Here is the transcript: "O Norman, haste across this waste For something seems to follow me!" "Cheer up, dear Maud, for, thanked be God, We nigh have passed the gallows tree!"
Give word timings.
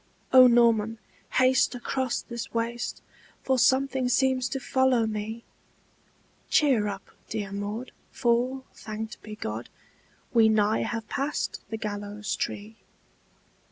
"O 0.33 0.47
Norman, 0.47 0.97
haste 1.33 1.75
across 1.75 2.23
this 2.23 2.51
waste 2.55 3.03
For 3.43 3.59
something 3.59 4.09
seems 4.09 4.49
to 4.49 4.59
follow 4.59 5.05
me!" 5.05 5.43
"Cheer 6.49 6.87
up, 6.87 7.11
dear 7.29 7.51
Maud, 7.51 7.91
for, 8.09 8.63
thanked 8.73 9.21
be 9.21 9.35
God, 9.35 9.69
We 10.33 10.49
nigh 10.49 10.81
have 10.81 11.07
passed 11.07 11.61
the 11.69 11.77
gallows 11.77 12.35
tree!" 12.35 12.77